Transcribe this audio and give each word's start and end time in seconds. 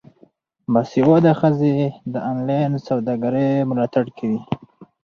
باسواده 0.73 1.31
ښځې 1.39 1.75
د 2.13 2.15
انلاین 2.31 2.71
سوداګرۍ 2.87 3.49
ملاتړ 3.69 4.05
کوي. 4.17 4.39